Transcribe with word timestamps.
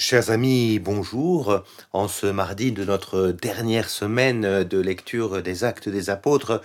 Chers 0.00 0.30
amis, 0.30 0.78
bonjour. 0.78 1.64
En 1.92 2.06
ce 2.06 2.26
mardi 2.26 2.70
de 2.70 2.84
notre 2.84 3.32
dernière 3.32 3.90
semaine 3.90 4.62
de 4.62 4.78
lecture 4.78 5.42
des 5.42 5.64
actes 5.64 5.88
des 5.88 6.08
apôtres, 6.08 6.62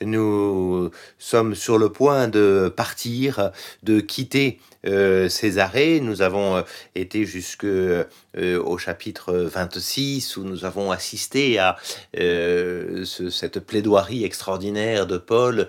nous 0.00 0.92
sommes 1.18 1.56
sur 1.56 1.78
le 1.78 1.90
point 1.90 2.28
de 2.28 2.72
partir, 2.76 3.50
de 3.82 3.98
quitter 3.98 4.60
euh, 4.86 5.28
Césarée. 5.28 5.98
Nous 6.00 6.22
avons 6.22 6.58
euh, 6.58 6.62
été 6.94 7.24
jusque 7.24 7.64
euh, 7.64 8.04
au 8.34 8.78
chapitre 8.78 9.32
26 9.32 10.36
où 10.36 10.44
nous 10.44 10.64
avons 10.64 10.92
assisté 10.92 11.58
à 11.58 11.76
cette 12.14 13.60
plaidoirie 13.60 14.24
extraordinaire 14.24 15.06
de 15.06 15.18
Paul 15.18 15.68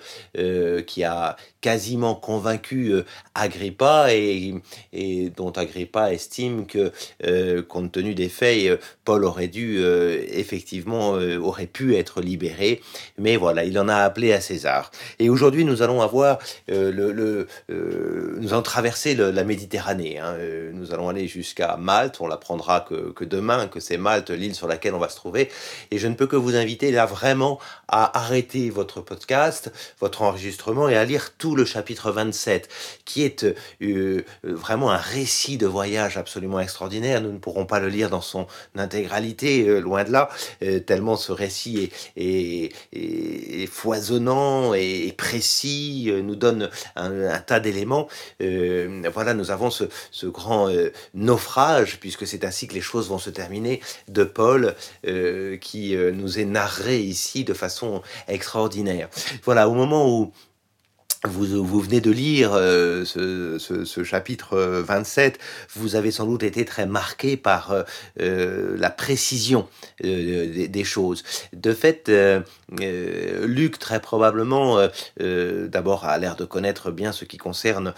qui 0.85 1.03
a 1.03 1.37
quasiment 1.61 2.15
convaincu 2.15 2.93
Agrippa 3.35 4.13
et, 4.13 4.53
dont 5.35 5.51
Agrippa 5.51 6.13
estime 6.13 6.65
que 6.65 6.91
compte 7.61 7.91
tenu 7.91 8.13
des 8.15 8.29
faits, 8.29 8.79
Paul 9.03 9.25
aurait 9.25 9.47
dû 9.47 9.83
effectivement 9.83 11.11
aurait 11.11 11.67
pu 11.67 11.95
être 11.95 12.21
libéré. 12.21 12.81
Mais 13.17 13.37
voilà, 13.37 13.63
il 13.63 13.77
en 13.79 13.89
a 13.89 13.95
appelé 13.95 14.33
à 14.33 14.41
César. 14.41 14.91
Et 15.19 15.29
aujourd'hui, 15.29 15.65
nous 15.65 15.81
allons 15.81 16.01
avoir 16.01 16.39
le, 16.67 17.47
nous 17.69 18.53
allons 18.53 18.61
traverser 18.61 19.15
la 19.15 19.43
Méditerranée. 19.43 20.19
Hein. 20.19 20.35
Euh, 20.39 20.71
nous 20.73 20.93
allons 20.93 21.09
aller 21.09 21.27
jusqu'à 21.27 21.77
Malte. 21.77 22.21
On 22.21 22.27
l'apprendra 22.27 22.81
que, 22.81 23.11
que, 23.11 23.25
demain, 23.25 23.67
que 23.67 23.79
c'est 23.79 23.97
Malte, 23.97 24.29
l'île 24.29 24.55
sur 24.55 24.67
laquelle 24.67 24.93
on 24.93 24.99
va 24.99 25.09
se 25.09 25.15
trouver. 25.15 25.49
Et 25.91 25.97
je 25.97 26.07
ne 26.07 26.15
peux 26.15 26.27
que 26.27 26.35
vous 26.35 26.55
inviter 26.55 26.91
là 26.91 27.05
vraiment 27.05 27.59
à 27.87 28.17
arrêter 28.17 28.69
votre 28.69 29.01
podcast, 29.01 29.71
votre 29.99 30.21
enregistrement 30.21 30.89
et 30.89 30.95
à 30.95 31.05
lire 31.05 31.35
tout 31.37 31.46
le 31.55 31.65
chapitre 31.65 32.11
27, 32.11 32.69
qui 33.05 33.23
est 33.23 33.45
euh, 33.81 34.23
vraiment 34.43 34.91
un 34.91 34.97
récit 34.97 35.57
de 35.57 35.67
voyage 35.67 36.17
absolument 36.17 36.59
extraordinaire. 36.59 37.21
Nous 37.21 37.31
ne 37.31 37.39
pourrons 37.39 37.65
pas 37.65 37.79
le 37.79 37.89
lire 37.89 38.09
dans 38.09 38.21
son 38.21 38.47
intégralité, 38.75 39.67
euh, 39.67 39.79
loin 39.79 40.03
de 40.03 40.11
là, 40.11 40.29
tellement 40.85 41.15
ce 41.15 41.31
récit 41.31 41.89
est, 42.15 42.73
est, 42.93 43.67
foisonnant 43.67 44.73
et 44.73 45.13
précis, 45.17 46.11
nous 46.23 46.35
donne 46.35 46.69
un, 46.95 47.39
tas 47.39 47.59
d'éléments. 47.59 48.07
Euh, 48.41 49.03
voilà, 49.13 49.33
nous 49.33 49.51
avons 49.51 49.69
ce, 49.69 49.85
grand 50.25 50.69
euh, 50.69 50.91
naufrage, 51.13 51.99
puisque 51.99 52.27
c'est 52.27 52.43
ainsi 52.45 52.67
que 52.67 52.73
les 52.73 52.81
choses 52.81 53.09
vont 53.09 53.17
se 53.17 53.29
terminer, 53.29 53.81
de 54.07 54.23
Paul, 54.23 54.75
euh, 55.05 55.57
qui 55.57 55.95
nous 55.95 56.39
est 56.39 56.45
narré 56.45 56.99
ici 56.99 57.43
de 57.43 57.53
façon 57.53 58.01
extraordinaire. 58.27 59.09
Voilà, 59.43 59.69
au 59.69 59.73
moment 59.73 60.09
où 60.09 60.31
vous, 61.25 61.63
vous, 61.63 61.79
venez 61.81 62.01
de 62.01 62.11
lire 62.11 62.51
euh, 62.53 63.03
ce, 63.05 63.57
ce, 63.57 63.85
ce, 63.85 64.03
chapitre 64.03 64.57
27, 64.57 65.39
vous 65.75 65.95
avez 65.95 66.11
sans 66.11 66.25
doute 66.25 66.43
été 66.43 66.63
très 66.65 66.85
marqué 66.85 67.37
par 67.37 67.71
euh, 67.71 67.83
euh 68.19 68.77
la 68.77 68.89
précision 68.89 69.67
euh, 70.03 70.53
des, 70.53 70.67
des, 70.67 70.83
choses. 70.83 71.23
De 71.53 71.73
fait, 71.73 72.11
Luc, 72.69 73.79
très 73.79 74.01
probablement, 74.01 74.77
d'abord 75.19 76.05
a 76.05 76.17
l'air 76.17 76.35
de 76.35 76.45
connaître 76.45 76.91
bien 76.91 77.11
ce 77.11 77.25
qui 77.25 77.37
concerne 77.37 77.93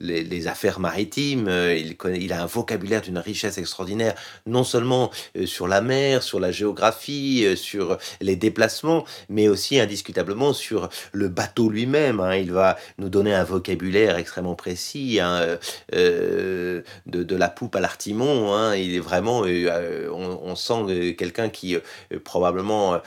les, 0.00 0.46
affaires 0.46 0.80
maritimes. 0.80 1.48
Il, 1.48 1.96
connaît, 1.96 2.20
il 2.20 2.32
a 2.32 2.42
un 2.42 2.46
vocabulaire 2.46 3.02
d'une 3.02 3.18
richesse 3.18 3.58
extraordinaire, 3.58 4.14
non 4.46 4.64
seulement 4.64 5.10
sur 5.44 5.68
la 5.68 5.80
mer, 5.80 6.22
sur 6.22 6.40
la 6.40 6.50
géographie, 6.50 7.56
sur 7.56 7.98
les 8.20 8.36
déplacements, 8.36 9.04
mais 9.28 9.48
aussi 9.48 9.78
indiscutablement 9.78 10.52
sur 10.52 10.88
le 11.12 11.28
bateau 11.28 11.68
lui-même 11.68 12.18
Hein. 12.28 12.36
il 12.36 12.52
va 12.52 12.76
nous 12.98 13.08
donner 13.08 13.34
un 13.34 13.44
vocabulaire 13.44 14.16
extrêmement 14.16 14.54
précis, 14.54 15.18
hein, 15.20 15.40
euh, 15.40 15.56
euh, 15.94 16.82
de, 17.06 17.36
la 17.36 17.48
poupe 17.48 17.76
à 17.76 17.80
l'artimon. 17.80 18.54
Hein. 18.54 18.74
il 18.76 18.94
est 18.94 19.00
vraiment, 19.00 19.42
euh, 19.44 20.10
on, 20.10 20.54
sent 20.56 21.14
quelqu'un 21.16 21.48
qui 21.48 21.76
probablement 22.24 23.00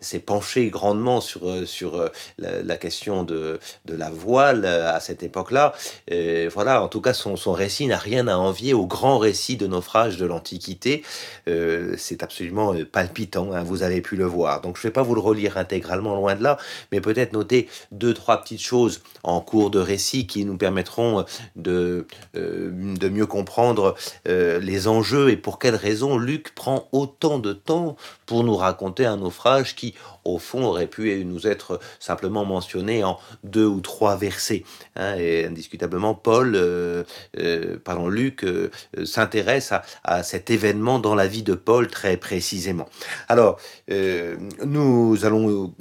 s'est 0.00 0.20
penché 0.20 0.68
grandement 0.70 1.20
sur, 1.20 1.66
sur 1.66 2.10
la, 2.38 2.76
question 2.76 3.22
de, 3.22 3.58
de, 3.84 3.94
la 3.94 4.10
voile 4.10 4.64
à 4.64 5.00
cette 5.00 5.22
époque-là. 5.22 5.74
voilà, 6.52 6.82
en 6.82 6.88
tout 6.88 7.00
cas, 7.00 7.12
son, 7.12 7.36
son 7.36 7.52
récit 7.52 7.86
n'a 7.86 7.98
rien 7.98 8.28
à 8.28 8.36
envier 8.36 8.74
au 8.74 8.86
grand 8.86 9.18
récit 9.18 9.56
de 9.56 9.66
naufrage 9.66 10.16
de 10.16 10.26
l'Antiquité. 10.26 11.02
C'est 11.46 12.22
absolument 12.22 12.74
palpitant, 12.90 13.62
vous 13.64 13.82
avez 13.82 14.00
pu 14.00 14.16
le 14.16 14.24
voir. 14.24 14.60
Donc 14.60 14.76
je 14.76 14.80
ne 14.80 14.84
vais 14.84 14.92
pas 14.92 15.02
vous 15.02 15.14
le 15.14 15.20
relire 15.20 15.56
intégralement 15.56 16.14
loin 16.14 16.34
de 16.34 16.42
là, 16.42 16.58
mais 16.92 17.00
peut-être 17.00 17.32
noter 17.32 17.68
deux, 17.92 18.14
trois 18.14 18.40
petites 18.40 18.62
choses 18.62 19.02
en 19.22 19.40
cours 19.40 19.70
de 19.70 19.78
récit 19.78 20.26
qui 20.26 20.44
nous 20.44 20.56
permettront 20.56 21.24
de, 21.56 22.06
euh, 22.36 22.70
de 22.72 23.08
mieux 23.08 23.26
comprendre 23.26 23.94
euh, 24.28 24.58
les 24.60 24.88
enjeux 24.88 25.30
et 25.30 25.36
pour 25.36 25.58
quelles 25.58 25.76
raisons 25.76 26.18
Luc 26.18 26.54
prend 26.54 26.88
autant 26.92 27.38
de 27.38 27.52
temps 27.52 27.96
pour 28.30 28.44
nous 28.44 28.54
raconter 28.54 29.06
un 29.06 29.16
naufrage 29.16 29.74
qui, 29.74 29.92
au 30.24 30.38
fond, 30.38 30.62
aurait 30.62 30.86
pu 30.86 31.24
nous 31.24 31.48
être 31.48 31.80
simplement 31.98 32.44
mentionné 32.44 33.02
en 33.02 33.18
deux 33.42 33.66
ou 33.66 33.80
trois 33.80 34.16
versets. 34.16 34.62
Hein, 34.94 35.16
et 35.18 35.46
indiscutablement, 35.46 36.14
Paul, 36.14 36.54
euh, 36.54 37.02
euh 37.38 37.76
pardon, 37.84 38.06
Luc, 38.06 38.46
s'intéresse 39.02 39.72
à, 40.04 40.22
cet 40.22 40.48
événement 40.48 41.00
dans 41.00 41.16
la 41.16 41.26
vie 41.26 41.42
de 41.42 41.54
Paul 41.54 41.88
très 41.88 42.16
précisément. 42.16 42.88
Alors, 43.26 43.58
nous 44.64 45.24
allons 45.24 45.74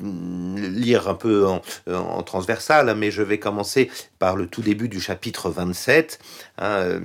lire 0.57 1.07
un 1.07 1.13
peu 1.13 1.45
en, 1.45 2.23
transversal, 2.23 2.95
mais 2.95 3.11
je 3.11 3.21
vais 3.21 3.37
commencer 3.37 3.91
par 4.17 4.35
le 4.35 4.47
tout 4.47 4.63
début 4.63 4.89
du 4.89 4.99
chapitre 4.99 5.51
27. 5.51 6.19
Hein, 6.57 6.65
euh, 6.65 6.99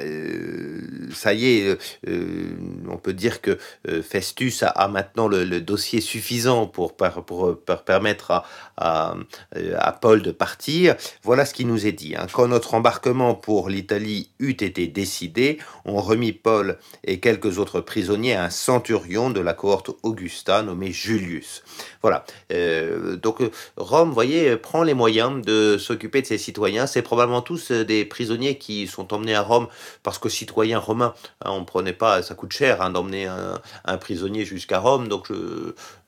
euh, 0.00 0.80
ça 1.14 1.32
y 1.32 1.46
est, 1.46 1.78
euh, 2.08 2.56
on 2.88 2.96
peut 2.96 3.12
dire 3.12 3.40
que 3.40 3.58
Festus 4.02 4.62
a, 4.62 4.85
maintenant 4.88 5.28
le, 5.28 5.60
dossier 5.60 6.00
suffisant 6.00 6.66
pour, 6.66 6.96
pour, 6.96 7.56
permettre 7.84 8.44
à, 8.76 9.16
à, 9.78 9.92
Paul 9.92 10.22
de 10.22 10.30
partir. 10.30 10.96
Voilà 11.22 11.44
ce 11.44 11.54
qui 11.54 11.64
nous 11.64 11.86
est 11.86 11.92
dit. 11.92 12.14
Hein. 12.16 12.26
Quand 12.32 12.48
notre 12.48 12.74
embarquement 12.74 13.34
pour 13.34 13.68
l'Italie 13.68 14.30
eut 14.38 14.50
été 14.50 14.86
décidé, 14.86 15.58
on 15.84 16.00
remit 16.00 16.32
Paul 16.32 16.78
et 17.04 17.20
quelques 17.20 17.58
autres 17.58 17.80
prisonniers 17.80 18.34
à 18.34 18.44
un 18.44 18.50
centurion 18.50 19.30
de 19.30 19.40
la 19.40 19.54
cohorte 19.54 19.90
Augusta 20.02 20.62
nommé 20.62 20.92
Julius. 20.92 21.62
Voilà. 22.02 22.24
donc 23.22 23.42
Rome, 23.76 24.12
voyez, 24.12 24.56
prend 24.56 24.82
les 24.82 24.94
moyens 24.94 25.44
de 25.44 25.76
s'occuper 25.78 26.22
de 26.22 26.26
ses 26.26 26.38
citoyens. 26.38 26.86
C'est 26.86 27.02
probablement 27.02 27.42
tous 27.42 27.72
des 27.72 28.04
prisonniers 28.04 28.58
qui 28.58 28.86
sont 28.86 29.12
emmenés 29.12 29.34
à 29.34 29.42
Rome 29.42 29.68
parce 30.02 30.18
que 30.18 30.28
citoyens 30.28 30.78
romains, 30.78 31.14
hein, 31.44 31.50
on 31.50 31.64
prenait 31.64 31.92
pas, 31.92 32.22
ça 32.22 32.34
coûte 32.34 32.52
cher 32.52 32.82
hein, 32.82 32.90
d'emmener 32.90 33.26
un, 33.26 33.96
prisonnier 33.98 34.44
jusqu'à 34.44 34.75
Rome, 34.78 35.08
donc 35.08 35.30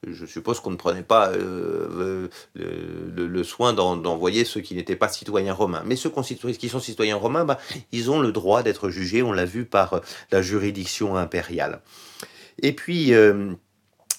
je, 0.07 0.27
suppose 0.27 0.61
qu'on 0.61 0.71
ne 0.71 0.77
prenait 0.77 1.03
pas 1.03 1.31
euh, 1.31 2.29
le, 2.55 3.45
soin 3.45 3.73
d'envoyer 3.73 4.45
ceux 4.45 4.61
qui 4.61 4.75
n'étaient 4.75 4.97
pas 4.97 5.09
citoyens 5.09 5.55
romains. 5.55 5.83
Mais 5.85 5.97
ceux 5.97 6.11
qui 6.11 6.69
sont 6.69 6.81
citoyens 6.81 7.17
romains, 7.17 7.45
bah, 7.45 7.59
ils 7.93 8.11
ont 8.11 8.21
le 8.21 8.33
droit 8.33 8.63
d'être 8.63 8.91
jugés, 8.91 9.23
on 9.23 9.33
l'a 9.33 9.45
vu 9.45 9.65
par 9.65 10.01
la 10.31 10.43
juridiction 10.43 11.17
impériale. 11.17 11.81
Et 12.61 12.73
puis, 12.73 13.13
euh, 13.15 13.53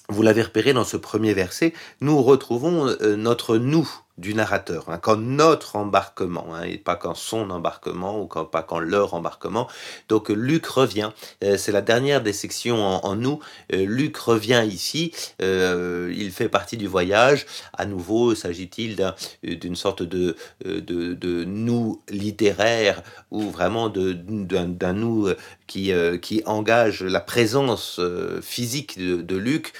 vous 0.08 0.22
l'avez 0.22 0.42
repéré 0.42 0.72
dans 0.72 0.84
ce 0.84 0.96
premier 0.96 1.34
verset, 1.34 1.72
nous 2.00 2.22
retrouvons 2.22 2.88
euh, 2.88 3.16
notre 3.16 3.56
nous 3.56 3.88
du 4.20 4.34
narrateur, 4.34 4.84
hein, 4.88 4.98
quand 4.98 5.16
notre 5.16 5.76
embarquement, 5.76 6.54
hein, 6.54 6.62
et 6.64 6.76
pas 6.76 6.94
quand 6.94 7.14
son 7.14 7.48
embarquement 7.50 8.20
ou 8.20 8.26
quand, 8.26 8.44
pas 8.44 8.62
quand 8.62 8.78
leur 8.78 9.14
embarquement. 9.14 9.66
Donc 10.08 10.28
Luc 10.28 10.66
revient, 10.66 11.10
euh, 11.42 11.56
c'est 11.56 11.72
la 11.72 11.80
dernière 11.80 12.22
des 12.22 12.34
sections 12.34 12.76
en, 13.04 13.16
nous. 13.16 13.40
Euh, 13.72 13.86
Luc 13.86 14.16
revient 14.18 14.64
ici, 14.68 15.12
euh, 15.40 16.12
il 16.14 16.30
fait 16.32 16.50
partie 16.50 16.76
du 16.76 16.86
voyage. 16.86 17.46
À 17.72 17.86
nouveau, 17.86 18.34
s'agit-il 18.34 19.14
d'une 19.42 19.76
sorte 19.76 20.02
de, 20.02 20.36
de, 20.64 21.14
de, 21.14 21.44
nous 21.44 22.02
littéraire 22.10 23.02
ou 23.30 23.50
vraiment 23.50 23.88
d'un 23.88 24.92
nous 24.92 25.28
qui, 25.66 25.92
qui 26.20 26.42
engage 26.44 27.02
la 27.02 27.20
présence 27.20 28.00
physique 28.42 28.98
de, 28.98 29.36
Luc 29.36 29.72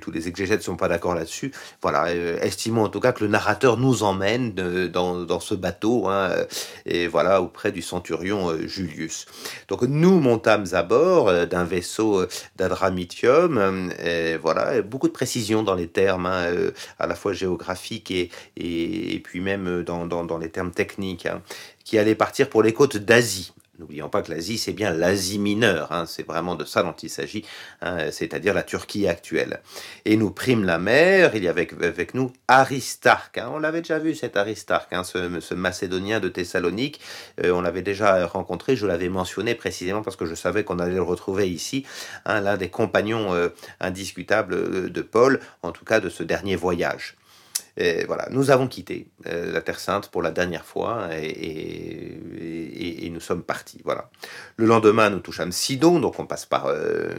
tous 0.00 0.10
les 0.10 0.28
exégètes 0.28 0.60
ne 0.60 0.64
sont 0.64 0.76
pas 0.76 0.88
d'accord 0.88 1.14
là-dessus. 1.14 1.52
Voilà, 1.82 2.06
euh, 2.06 2.38
estimons 2.40 2.84
en 2.84 2.88
tout 2.88 3.00
cas 3.00 3.12
que 3.12 3.24
le 3.24 3.30
narrateur 3.30 3.76
nous 3.76 4.02
emmène 4.02 4.54
euh, 4.58 4.88
dans, 4.88 5.40
ce 5.40 5.54
bateau, 5.54 6.08
hein, 6.08 6.30
euh, 6.30 6.44
et 6.86 7.06
voilà, 7.06 7.42
auprès 7.42 7.72
du 7.72 7.82
centurion 7.82 8.56
Julius. 8.66 9.26
Donc 9.68 9.82
nous 9.82 10.20
montâmes 10.20 10.66
à 10.72 10.82
bord 10.82 11.46
d'un 11.46 11.64
vaisseau 11.64 12.24
d'Adramitium, 12.56 13.92
et 14.02 14.36
voilà, 14.36 14.82
beaucoup 14.82 15.08
de 15.08 15.12
précision 15.12 15.62
dans 15.62 15.74
les 15.74 15.88
termes, 15.88 16.26
hein, 16.26 16.46
à 16.98 17.06
la 17.06 17.14
fois 17.14 17.32
géographiques 17.32 18.10
et, 18.10 18.30
et, 18.56 19.20
puis 19.20 19.40
même 19.40 19.82
dans, 19.82 20.06
dans, 20.06 20.38
les 20.38 20.48
termes 20.48 20.70
techniques, 20.70 21.26
hein, 21.26 21.42
qui 21.84 21.98
allait 21.98 22.14
partir 22.14 22.48
pour 22.48 22.62
les 22.62 22.72
côtes 22.72 22.96
d'Asie 22.96 23.52
N'oublions 23.80 24.08
pas 24.08 24.22
que 24.22 24.30
l'Asie, 24.30 24.56
c'est 24.56 24.72
bien 24.72 24.92
l'Asie 24.92 25.40
mineure, 25.40 25.90
hein, 25.90 26.06
c'est 26.06 26.24
vraiment 26.24 26.54
de 26.54 26.64
ça 26.64 26.84
dont 26.84 26.94
il 27.02 27.10
s'agit, 27.10 27.44
hein, 27.82 28.08
c'est-à-dire 28.12 28.54
la 28.54 28.62
Turquie 28.62 29.08
actuelle. 29.08 29.62
Et 30.04 30.16
nous 30.16 30.30
prime 30.30 30.62
la 30.62 30.78
mer, 30.78 31.34
il 31.34 31.42
y 31.42 31.48
avait 31.48 31.68
avec, 31.82 32.14
nous 32.14 32.32
Aristarque, 32.46 33.38
hein. 33.38 33.50
on 33.52 33.58
l'avait 33.58 33.80
déjà 33.80 33.98
vu 33.98 34.14
cet 34.14 34.36
Aristarque, 34.36 34.94
ce, 35.04 35.54
Macédonien 35.54 36.20
de 36.20 36.28
Thessalonique, 36.28 37.00
euh, 37.42 37.50
on 37.50 37.62
l'avait 37.62 37.82
déjà 37.82 38.28
rencontré, 38.28 38.76
je 38.76 38.86
l'avais 38.86 39.08
mentionné 39.08 39.56
précisément 39.56 40.02
parce 40.02 40.14
que 40.14 40.26
je 40.26 40.36
savais 40.36 40.62
qu'on 40.62 40.78
allait 40.78 40.94
le 40.94 41.02
retrouver 41.02 41.50
ici, 41.50 41.84
l'un 42.26 42.56
des 42.56 42.70
compagnons 42.70 43.34
euh, 43.34 43.48
indiscutables 43.80 44.54
euh, 44.54 44.88
de 44.88 45.02
Paul, 45.02 45.40
en 45.62 45.72
tout 45.72 45.84
cas 45.84 45.98
de 45.98 46.10
ce 46.10 46.22
dernier 46.22 46.54
voyage. 46.54 47.16
Voilà, 47.76 48.28
nous 48.30 48.50
avons 48.50 48.68
quitté 48.68 49.08
euh, 49.26 49.52
la 49.52 49.60
Terre 49.60 49.80
Sainte 49.80 50.08
pour 50.08 50.22
la 50.22 50.30
dernière 50.30 50.64
fois 50.64 51.08
et, 51.12 52.20
nous 53.10 53.20
sommes 53.20 53.44
partis. 53.44 53.80
Voilà. 53.84 54.10
Le 54.56 54.66
lendemain, 54.66 55.08
nous 55.08 55.20
touchons 55.20 55.48
Sidon, 55.52 56.00
donc 56.00 56.18
on 56.18 56.26
passe 56.26 56.46
par, 56.46 56.66
euh, 56.66 57.12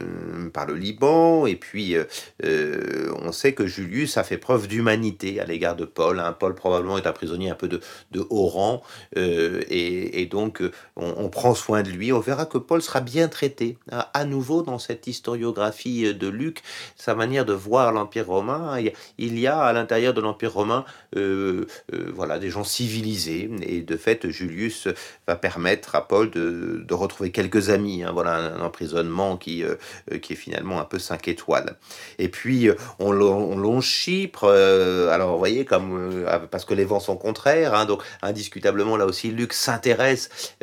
par 0.52 0.66
le 0.66 0.74
Liban, 0.74 1.46
et 1.46 1.56
puis 1.56 1.96
euh, 1.96 3.14
on 3.22 3.32
sait 3.32 3.54
que 3.54 3.66
Julius 3.66 4.18
a 4.18 4.24
fait 4.24 4.36
preuve 4.36 4.68
d'humanité 4.68 5.40
à 5.40 5.46
l'égard 5.46 5.74
de 5.74 5.86
Paul. 5.86 6.20
Hein. 6.20 6.36
Paul 6.38 6.54
probablement 6.54 6.98
est 6.98 7.06
un 7.06 7.12
prisonnier 7.12 7.48
un 7.48 7.54
peu 7.54 7.66
de, 7.66 7.80
de 8.10 8.26
haut 8.28 8.46
rang, 8.46 8.82
et, 9.16 10.28
donc 10.30 10.62
on, 10.96 11.30
prend 11.30 11.54
soin 11.54 11.82
de 11.82 11.88
lui. 11.88 12.12
On 12.12 12.20
verra 12.20 12.44
que 12.44 12.58
Paul 12.58 12.82
sera 12.82 13.00
bien 13.00 13.28
traité. 13.28 13.78
Hein. 13.90 14.04
À 14.12 14.26
nouveau, 14.26 14.60
dans 14.60 14.78
cette 14.78 15.06
historiographie 15.06 16.12
de 16.14 16.28
Luc, 16.28 16.62
sa 16.94 17.14
manière 17.14 17.46
de 17.46 17.54
voir 17.54 17.90
l'Empire 17.92 18.26
romain, 18.26 18.78
il 19.16 19.38
y 19.38 19.46
a 19.46 19.58
à 19.60 19.72
l'intérieur 19.72 20.12
de 20.12 20.20
l'Empire 20.20 20.45
romain, 20.46 20.84
euh, 21.16 21.66
euh, 21.92 22.10
voilà, 22.14 22.38
des 22.38 22.50
gens 22.50 22.64
civilisés. 22.64 23.50
Et 23.62 23.80
de 23.80 23.96
fait, 23.96 24.28
Julius 24.30 24.88
va 25.26 25.36
permettre 25.36 25.94
à 25.94 26.06
Paul 26.06 26.30
de, 26.30 26.84
retrouver 26.90 27.30
quelques 27.30 27.70
amis. 27.70 28.04
Hein. 28.04 28.12
voilà 28.12 28.36
un, 28.36 28.60
emprisonnement 28.60 29.36
qui, 29.36 29.62
euh, 29.62 29.74
qui 30.18 30.32
est 30.32 30.36
finalement 30.36 30.80
un 30.80 30.84
peu 30.84 30.98
5 30.98 31.28
étoiles. 31.28 31.76
Et 32.18 32.28
puis, 32.28 32.68
on, 32.98 33.12
longe 33.12 33.86
Chypre. 33.86 34.44
alors, 34.44 35.32
vous 35.32 35.38
voyez, 35.38 35.64
comme, 35.64 36.24
parce 36.50 36.64
que 36.64 36.74
les 36.74 36.84
vents 36.84 37.00
sont 37.00 37.16
contraires. 37.16 37.74
Hein. 37.74 37.84
donc, 37.84 38.02
indiscutablement, 38.22 38.96
là 38.96 39.06
aussi, 39.06 39.30
Luc 39.30 39.52
s'intéresse 39.52 40.56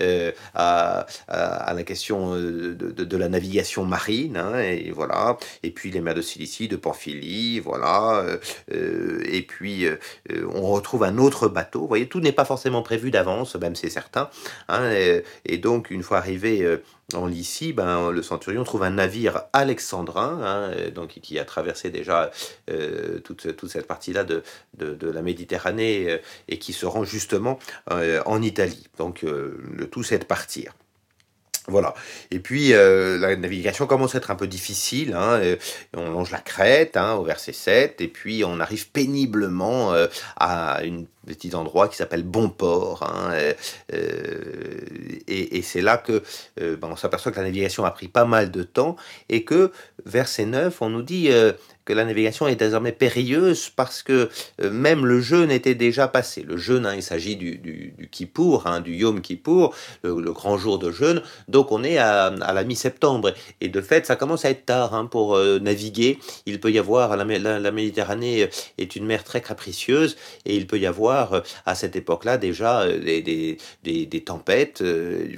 à, 0.56 1.06
à, 1.28 1.74
la 1.74 1.84
question 1.84 2.36
de, 2.36 2.74
de, 2.74 3.18
la 3.18 3.30
navigation 3.30 3.86
marine. 3.86 4.38
Hein. 4.38 4.60
et 4.60 4.92
voilà. 4.92 5.38
Et 5.62 5.72
puis, 5.72 5.92
les 5.92 6.02
mers 6.02 6.16
de 6.16 6.22
Cilicie, 6.22 6.68
de 6.68 6.76
Pamphylie. 6.76 7.60
Voilà. 7.60 8.26
et 8.70 9.42
puis, 9.44 9.73
euh, 9.82 9.98
euh, 10.32 10.48
on 10.54 10.68
retrouve 10.68 11.04
un 11.04 11.18
autre 11.18 11.48
bateau. 11.48 11.82
Vous 11.82 11.88
voyez, 11.88 12.08
tout 12.08 12.20
n'est 12.20 12.32
pas 12.32 12.46
forcément 12.46 12.82
prévu 12.82 13.12
d'avance, 13.12 13.56
même 13.56 13.76
c'est 13.76 13.90
certain. 13.90 14.30
Hein, 14.70 14.92
et, 15.46 15.58
donc, 15.58 15.92
une 15.92 16.04
fois 16.04 16.18
arrivé 16.18 16.62
euh, 16.64 16.84
en 17.14 17.26
Lycie, 17.26 17.74
ben, 17.74 18.12
le 18.12 18.22
centurion 18.22 18.64
trouve 18.64 18.84
un 18.84 18.92
navire 18.92 19.44
alexandrin, 19.54 20.40
hein, 20.44 20.72
donc, 20.94 21.20
qui 21.22 21.40
a 21.40 21.46
traversé 21.46 21.90
déjà 21.90 22.32
toute, 23.24 23.56
toute, 23.56 23.70
cette 23.70 23.88
partie-là 23.88 24.24
de, 24.24 24.44
de, 24.78 25.10
la 25.10 25.22
Méditerranée 25.22 26.20
et 26.48 26.60
qui 26.60 26.74
se 26.74 26.86
rend 26.86 27.04
justement 27.04 27.60
en 27.90 28.42
Italie. 28.42 28.88
Donc, 28.98 29.22
le 29.24 29.88
tout, 29.90 30.04
c'est 30.04 30.20
de 30.20 30.26
partir. 30.26 30.74
Voilà. 31.68 31.94
Et 32.30 32.40
puis, 32.40 32.74
euh, 32.74 33.18
la 33.18 33.36
navigation 33.38 33.88
commence 33.88 34.16
à 34.16 34.18
être 34.18 34.32
un 34.32 34.36
peu 34.36 34.48
difficile. 34.48 35.14
Hein, 35.14 35.40
on 35.96 36.10
longe 36.10 36.32
la 36.32 36.40
crête 36.40 36.98
hein, 36.98 37.14
au 37.14 37.24
verset 37.24 37.54
7, 37.54 38.02
et 38.02 38.10
puis 38.10 38.44
on 38.44 38.60
arrive 38.60 38.90
péniblement 38.90 39.94
euh, 39.94 40.08
à 40.36 40.82
un 40.82 41.06
petit 41.26 41.56
endroit 41.56 41.88
qui 41.88 41.96
s'appelle 41.96 42.24
Bonport. 42.24 43.04
Hein, 43.04 43.34
euh, 43.94 44.82
et, 45.28 45.62
c'est 45.62 45.82
là 45.82 45.98
que 45.98 46.22
ben, 46.58 46.90
on 46.92 46.98
s'aperçoit 46.98 47.32
que 47.32 47.38
la 47.38 47.46
navigation 47.46 47.86
a 47.86 47.92
pris 47.92 48.10
pas 48.10 48.26
mal 48.26 48.52
de 48.52 48.64
temps, 48.64 48.98
et 49.30 49.46
que, 49.46 49.72
verset 50.06 50.46
9, 50.46 50.82
on 50.82 50.90
nous 50.90 51.02
dit 51.02 51.30
que 51.86 51.94
la 51.94 52.06
navigation 52.06 52.48
est 52.48 52.56
désormais 52.56 52.92
périlleuse 52.92 53.70
parce 53.70 54.04
que 54.04 54.30
euh, 54.62 54.72
même 54.72 55.06
le 55.06 55.20
jeûne 55.20 55.52
était 55.52 55.76
déjà 55.76 56.08
passé. 56.08 56.44
Le 56.44 56.58
jeûne, 56.58 56.86
hein, 56.86 56.94
il 56.96 57.04
s'agit 57.04 57.36
du, 57.36 57.58
du, 57.58 57.94
du 57.98 58.10
Kippour, 58.10 58.68
hein, 58.68 58.80
du 58.80 58.96
Yom 58.96 59.22
Kippour, 59.22 59.76
le, 60.04 60.14
grand 60.32 60.58
jour 60.58 60.80
de 60.80 60.92
jeûne. 60.92 61.22
Donc 61.48 61.72
on 61.72 61.84
est 61.84 61.98
à, 61.98 62.30
la 62.30 62.64
mi-septembre. 62.64 63.34
Et 63.62 63.70
de 63.70 63.82
fait, 63.82 64.06
ça 64.06 64.16
commence 64.16 64.46
à 64.46 64.50
être 64.50 64.66
tard 64.66 64.94
hein, 64.94 65.06
pour 65.06 65.36
euh, 65.36 65.60
naviguer. 65.60 66.20
Il 66.46 66.60
peut 66.60 66.72
y 66.72 66.80
avoir, 66.80 67.16
la, 67.18 67.26
la, 67.60 67.72
Méditerranée 67.72 68.50
est 68.78 68.96
une 68.96 69.06
mer 69.06 69.24
très 69.24 69.42
capricieuse, 69.42 70.16
et 70.46 70.56
il 70.56 70.68
peut 70.68 70.80
y 70.80 70.86
avoir 70.86 71.34
euh, 71.34 71.42
à 71.66 71.76
cette 71.76 71.96
époque-là 71.96 72.38
déjà 72.38 72.88
des, 72.88 73.22
des, 73.84 74.06
des, 74.06 74.24
tempêtes, 74.24 74.84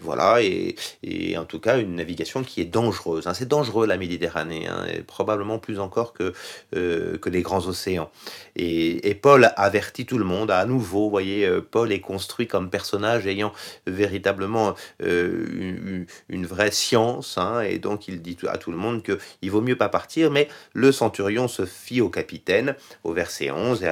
voilà, 0.02 0.42
et, 0.42 0.76
et, 1.04 1.38
en 1.38 1.46
tout 1.46 1.60
cas 1.60 1.80
une 1.80 1.96
navigation 1.96 2.44
qui 2.44 2.62
est 2.62 2.66
dangereuse. 2.66 3.28
C'est 3.34 3.48
dangereux 3.48 3.88
la 3.88 3.98
Méditerranée, 3.98 4.68
et 4.94 5.02
probablement 5.02 5.60
plus 5.60 5.80
encore 5.80 6.14
que 6.14 6.34
euh, 6.76 7.18
que 7.18 7.30
les 7.30 7.42
grands 7.42 7.68
océans. 7.68 8.10
Et, 8.56 9.16
Paul 9.22 9.52
avertit 9.56 10.06
tout 10.06 10.18
le 10.18 10.26
monde. 10.26 10.52
À 10.52 10.66
nouveau, 10.66 11.06
vous 11.06 11.10
voyez, 11.10 11.46
euh, 11.46 11.62
Paul 11.62 11.92
est 11.92 12.00
construit 12.00 12.48
comme 12.48 12.70
personnage 12.70 13.26
ayant 13.28 13.54
véritablement 13.88 14.76
euh, 15.02 16.06
une, 16.30 16.46
vraie 16.46 16.72
science. 16.72 17.38
Hein, 17.38 17.62
et 17.62 17.80
donc, 17.80 18.08
il 18.08 18.22
dit 18.22 18.38
à 18.48 18.58
tout 18.58 18.72
le 18.72 18.78
monde 18.78 19.04
qu'il 19.04 19.52
vaut 19.52 19.62
mieux 19.62 19.76
pas 19.76 19.90
partir. 19.90 20.32
Mais 20.32 20.48
le 20.74 20.92
centurion 20.92 21.48
se 21.48 21.66
fie 21.66 22.02
au 22.02 22.10
capitaine, 22.10 22.76
au 23.04 23.14
verset 23.14 23.52
11, 23.52 23.84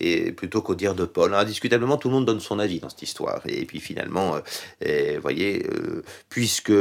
et, 0.00 0.32
plutôt 0.32 0.60
qu'au 0.60 0.74
dire 0.74 0.94
de 0.94 1.04
Paul. 1.04 1.34
Indiscutablement, 1.34 1.96
tout 1.96 2.08
le 2.08 2.14
monde 2.14 2.26
donne 2.26 2.40
son 2.40 2.58
avis 2.58 2.80
dans 2.80 2.88
cette 2.88 3.02
histoire. 3.02 3.42
Et 3.46 3.64
puis 3.64 3.80
finalement, 3.80 4.38
vous 4.80 5.20
voyez, 5.22 5.66
puisque, 6.28 6.72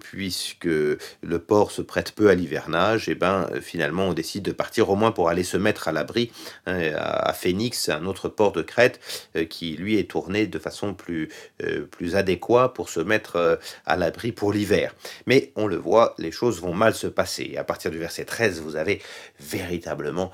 puisque 0.00 0.66
le 0.66 1.38
port 1.38 1.70
se 1.70 1.82
prête 1.82 2.12
peu 2.12 2.28
à 2.28 2.34
l'hivernage, 2.34 3.08
et 3.08 3.14
ben 3.14 3.48
finalement, 3.60 3.95
on 4.04 4.12
décide 4.12 4.44
de 4.44 4.52
partir 4.52 4.90
au 4.90 4.96
moins 4.96 5.12
pour 5.12 5.28
aller 5.28 5.44
se 5.44 5.56
mettre 5.56 5.88
à 5.88 5.92
l'abri 5.92 6.30
hein, 6.66 6.92
à 6.96 7.32
Phoenix, 7.32 7.88
un 7.88 8.06
autre 8.06 8.28
port 8.28 8.52
de 8.52 8.62
Crète 8.62 9.00
euh, 9.36 9.44
qui 9.44 9.76
lui 9.76 9.98
est 9.98 10.10
tourné 10.10 10.46
de 10.46 10.58
façon 10.58 10.94
plus, 10.94 11.30
euh, 11.62 11.86
plus 11.86 12.16
adéquate 12.16 12.74
pour 12.74 12.88
se 12.88 13.00
mettre 13.00 13.36
euh, 13.36 13.56
à 13.84 13.96
l'abri 13.96 14.32
pour 14.32 14.52
l'hiver. 14.52 14.94
Mais 15.26 15.52
on 15.56 15.66
le 15.66 15.76
voit, 15.76 16.14
les 16.18 16.30
choses 16.30 16.60
vont 16.60 16.74
mal 16.74 16.94
se 16.94 17.06
passer. 17.06 17.56
à 17.56 17.64
partir 17.64 17.90
du 17.90 17.98
verset 17.98 18.24
13, 18.24 18.60
vous 18.60 18.76
avez 18.76 19.00
véritablement 19.40 20.30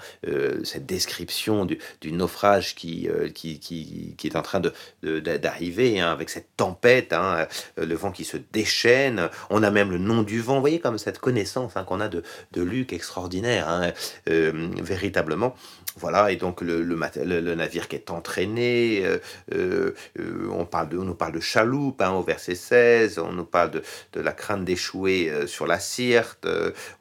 cette 0.65 0.87
description 0.87 1.65
du, 1.65 1.79
naufrage 2.12 2.75
qui, 2.75 3.08
qui, 3.35 3.58
qui, 3.58 4.26
est 4.26 4.37
en 4.37 4.43
train 4.43 4.61
d'arriver, 5.03 5.94
de, 5.94 6.00
hein, 6.00 6.12
avec 6.12 6.31
cette 6.31 6.49
tempête, 6.56 7.12
hein, 7.12 7.47
le 7.76 7.94
vent 7.94 8.12
qui 8.12 8.25
se 8.25 8.37
déchaîne. 8.53 9.29
On 9.50 9.62
a 9.62 9.70
même 9.70 9.91
le 9.91 9.99
nom 9.99 10.23
du 10.23 10.41
vent. 10.41 10.55
Vous 10.55 10.61
voyez 10.61 10.81
comme 10.81 10.99
cette 10.99 11.19
connaissance 11.19 11.75
qu'on 11.87 12.00
a 12.00 12.08
de, 12.08 12.23
de 12.53 12.62
Luc 12.62 12.93
extraordinaire 12.93 13.51
Hein, 13.60 13.93
euh, 14.28 14.70
véritablement. 14.81 15.54
Voilà, 15.96 16.32
et 16.32 16.37
donc 16.37 16.62
le, 16.62 16.82
le, 16.82 17.54
navire 17.54 17.87
qui 17.87 17.96
est 17.96 18.10
entraîné, 18.10 19.02
euh, 19.04 19.19
euh, 19.54 19.94
on, 20.50 20.64
parle 20.64 20.88
de, 20.88 20.96
on 20.96 21.04
nous 21.04 21.14
parle 21.14 21.32
de 21.32 21.40
chaloupe 21.40 22.00
hein, 22.00 22.12
au 22.12 22.22
verset 22.22 22.54
16, 22.54 23.19
on 23.19 23.32
nous 23.32 23.44
parle 23.44 23.82
de, 24.12 24.20
la 24.20 24.32
crainte 24.32 24.64
d'échouer 24.64 25.31
sur 25.46 25.67
la 25.67 25.79
Sirte, 25.79 26.48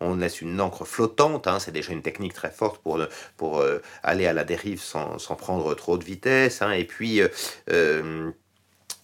on 0.02 0.16
laisse 0.16 0.42
une 0.42 0.60
encre 0.60 0.86
flottante, 0.86 1.48
hein, 1.48 1.60
c'est 1.60 1.72
déjà 1.72 1.94
une 1.94 2.02
technique 2.02 2.34
très 2.34 2.52
forte 2.52 2.82
pour, 2.82 3.00
pour 3.38 3.64
aller 4.04 4.28
à 4.28 4.34
la 4.34 4.44
dérive 4.44 4.82
sans, 4.82 5.18
sans 5.20 5.36
prendre 5.36 5.74
trop 5.74 5.98
de 5.98 6.04
vitesse, 6.04 6.62
et 6.76 6.84
puis 6.84 7.22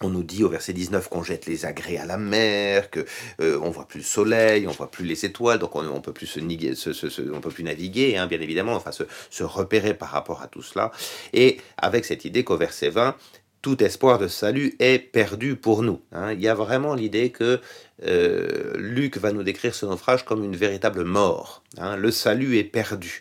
on 0.02 0.10
nous 0.10 0.22
dit 0.22 0.44
au 0.44 0.48
verset 0.48 0.72
19 0.72 1.08
qu'on 1.08 1.22
jette 1.22 1.46
les 1.46 1.66
agrès 1.66 1.96
à 1.96 2.06
la 2.06 2.16
mer, 2.16 2.90
que 2.90 3.04
euh, 3.40 3.58
on 3.62 3.70
voit 3.70 3.86
plus 3.86 3.98
le 3.98 4.04
soleil, 4.04 4.66
on 4.66 4.72
voit 4.72 4.90
plus 4.90 5.04
les 5.04 5.24
étoiles, 5.24 5.58
donc 5.58 5.74
on, 5.74 5.86
on 5.86 6.00
peut 6.00 6.12
plus 6.12 6.26
se, 6.26 7.30
on 7.32 7.40
peut 7.40 7.50
plus 7.50 7.64
naviguer, 7.64 8.16
hein, 8.16 8.26
bien 8.26 8.40
évidemment, 8.40 8.74
enfin 8.74 8.92
se, 8.92 9.04
se, 9.30 9.42
repérer 9.42 9.94
par 9.94 10.10
rapport 10.10 10.42
à 10.42 10.46
tout 10.46 10.62
cela. 10.62 10.92
Et 11.32 11.58
avec 11.76 12.04
cette 12.04 12.24
idée 12.24 12.44
qu'au 12.44 12.56
verset 12.56 12.90
20, 12.90 13.16
tout 13.62 13.82
espoir 13.82 14.18
de 14.18 14.28
salut 14.28 14.76
est 14.78 14.98
perdu 14.98 15.56
pour 15.56 15.82
nous. 15.82 16.00
Hein. 16.12 16.32
Il 16.32 16.40
y 16.40 16.48
a 16.48 16.54
vraiment 16.54 16.94
l'idée 16.94 17.30
que 17.30 17.60
euh, 18.04 18.74
Luc 18.76 19.16
va 19.16 19.32
nous 19.32 19.42
décrire 19.42 19.74
ce 19.74 19.86
naufrage 19.86 20.24
comme 20.24 20.44
une 20.44 20.56
véritable 20.56 21.04
mort. 21.04 21.62
Hein. 21.78 21.96
Le 21.96 22.10
salut 22.10 22.56
est 22.56 22.64
perdu. 22.64 23.20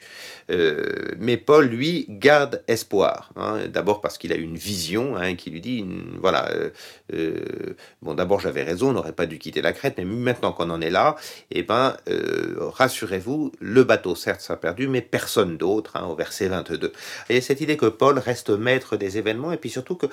Euh, 0.49 1.11
mais 1.17 1.35
Paul, 1.35 1.65
lui, 1.65 2.05
garde 2.07 2.63
espoir. 2.67 3.31
Hein. 3.35 3.67
D'abord 3.67 3.99
parce 3.99 4.17
qu'il 4.17 4.31
a 4.31 4.35
une 4.35 4.55
vision 4.55 5.17
hein, 5.17 5.35
qui 5.35 5.49
lui 5.49 5.59
dit, 5.59 5.85
voilà, 6.21 6.49
euh, 7.13 7.73
bon, 8.01 8.13
d'abord 8.13 8.39
j'avais 8.39 8.63
raison, 8.63 8.89
on 8.89 8.93
n'aurait 8.93 9.11
pas 9.11 9.25
dû 9.25 9.39
quitter 9.39 9.61
la 9.61 9.73
Crète, 9.73 9.95
mais 9.97 10.05
maintenant 10.05 10.53
qu'on 10.53 10.69
en 10.69 10.79
est 10.79 10.89
là, 10.89 11.17
eh 11.51 11.63
ben, 11.63 11.97
rassurez-vous, 12.57 13.51
le 13.59 13.83
bateau 13.83 14.15
certes 14.15 14.41
sera 14.41 14.57
perdu, 14.57 14.87
mais 14.87 15.01
personne 15.01 15.57
d'autre, 15.57 16.01
au 16.07 16.15
verset 16.15 16.47
22. 16.47 16.93
Et 17.29 17.41
cette 17.41 17.59
idée 17.59 17.75
que 17.75 17.87
Paul 17.87 18.17
reste 18.17 18.49
maître 18.49 18.95
des 18.95 19.17
événements, 19.17 19.51
et 19.51 19.57
puis 19.57 19.69
surtout 19.69 19.95
que 19.95 20.07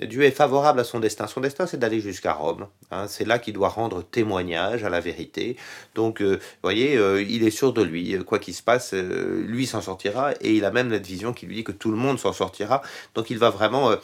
Dieu 0.00 0.22
est 0.22 0.30
favorable 0.30 0.80
à 0.80 0.84
son 0.84 1.00
destin. 1.00 1.26
Son 1.26 1.40
destin, 1.40 1.66
c'est 1.66 1.78
d'aller 1.78 2.00
jusqu'à 2.00 2.34
Rome. 2.34 2.66
c'est 3.06 3.26
là 3.26 3.38
qu'il 3.38 3.54
doit 3.54 3.59
rendre 3.68 4.02
témoignage 4.02 4.84
à 4.84 4.90
la 4.90 5.00
vérité. 5.00 5.56
Donc, 5.94 6.22
euh, 6.22 6.38
voyez, 6.62 6.96
euh, 6.96 7.22
il 7.22 7.44
est 7.44 7.50
sûr 7.50 7.72
de 7.72 7.82
lui. 7.82 8.16
Quoi 8.24 8.38
qu'il 8.38 8.54
se 8.54 8.62
passe, 8.62 8.94
euh, 8.94 9.44
lui 9.46 9.66
s'en 9.66 9.80
sortira. 9.80 10.32
Et 10.40 10.54
il 10.54 10.64
a 10.64 10.70
même 10.70 10.90
la 10.90 10.98
vision 10.98 11.32
qui 11.32 11.46
lui 11.46 11.56
dit 11.56 11.64
que 11.64 11.72
tout 11.72 11.90
le 11.90 11.96
monde 11.96 12.18
s'en 12.18 12.32
sortira. 12.32 12.82
Donc, 13.14 13.30
il 13.30 13.38
va 13.38 13.50
vraiment 13.50 13.94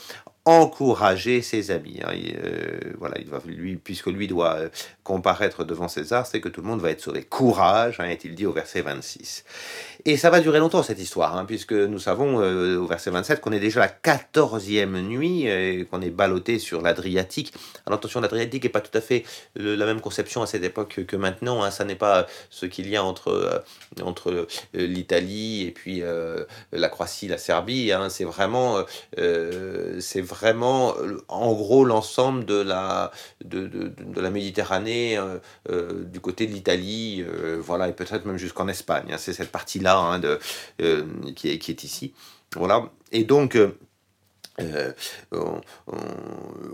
encourager 0.47 1.43
ses 1.43 1.73
amis. 1.73 1.99
Hein. 2.05 2.13
Euh, 2.15 2.79
voilà, 2.99 3.17
il 3.19 3.27
va, 3.27 3.41
lui, 3.45 3.75
puisque 3.75 4.07
lui 4.07 4.29
doit 4.29 4.55
euh, 4.55 4.69
comparaître 5.03 5.65
devant 5.65 5.89
César, 5.89 6.25
c'est 6.25 6.41
que 6.41 6.49
tout 6.49 6.61
le 6.61 6.69
monde 6.69 6.81
va 6.81 6.91
être 6.93 7.01
sauvé. 7.01 7.25
Courage, 7.25 7.99
hein, 7.99 8.05
est-il 8.05 8.37
dit 8.37 8.47
au 8.47 8.53
verset 8.53 8.81
26. 8.81 9.45
Et 10.05 10.17
ça 10.17 10.31
va 10.31 10.39
durer 10.39 10.61
longtemps 10.61 10.85
cette 10.85 11.01
histoire, 11.01 11.37
hein, 11.37 11.47
puisque 11.47 11.73
nous 11.73 11.99
savons 11.99 12.41
euh, 12.41 12.79
au 12.79 12.87
verset 12.87 13.11
27 13.11 13.41
qu'on 13.41 13.51
est 13.51 13.59
déjà 13.59 13.81
la 13.81 13.89
quatorzième 13.89 15.01
nuit, 15.01 15.49
qu'on 15.91 16.01
est 16.01 16.11
ballotté 16.11 16.61
sur 16.61 16.81
l'Adriatique. 16.81 17.53
Alors 17.85 17.99
attention, 17.99 18.21
l'Adriatique 18.21 18.63
n'est 18.63 18.71
pas 18.71 18.81
tout 18.81 18.97
à 18.97 19.01
fait 19.01 19.25
la 19.57 19.85
même 19.85 20.01
conception 20.01 20.43
à 20.43 20.47
cette 20.47 20.63
époque 20.63 21.01
que 21.09 21.17
maintenant. 21.17 21.69
Ça 21.73 21.85
n'est 21.85 21.97
pas 21.97 22.29
ce 22.51 22.67
qu'il 22.67 22.89
y 22.89 22.97
a 22.97 23.03
entre, 23.03 23.65
entre 24.01 24.47
l'Italie 24.75 25.65
et 25.67 25.73
puis 25.73 26.03
la 26.73 26.89
Croatie, 26.89 27.27
la 27.27 27.39
Serbie. 27.39 27.91
C'est 28.11 28.25
vraiment, 28.25 28.85
c'est 29.17 30.21
vraiment, 30.21 30.36
en 30.45 31.53
gros, 31.53 31.85
l'ensemble 31.85 32.45
de 32.45 32.61
la, 32.61 33.11
de, 33.45 33.67
de, 33.67 33.93
de 33.99 34.21
la 34.21 34.31
Méditerranée, 34.31 35.19
euh, 35.19 35.39
euh, 35.71 36.05
du 36.05 36.21
côté 36.21 36.47
de 36.47 36.53
l'Italie, 36.53 37.25
euh, 37.27 37.61
voilà, 37.61 37.89
et 37.89 37.93
peut-être 37.93 38.25
même 38.25 38.39
jusqu'en 38.39 38.69
Espagne. 38.69 39.07
Hein. 39.13 39.19
c'est 39.19 39.33
cette 39.33 39.53
partie-là 39.53 39.99
hein, 39.99 40.21
qui, 41.35 41.51
est, 41.51 41.59
qui 41.59 41.71
est 41.71 41.85
ici. 41.85 42.15
Voilà. 42.55 42.91
Et 43.13 43.25
donc, 43.25 43.59
euh, 44.61 44.93